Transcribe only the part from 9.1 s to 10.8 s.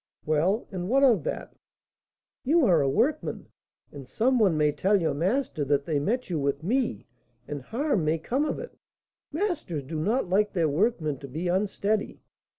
masters do not like their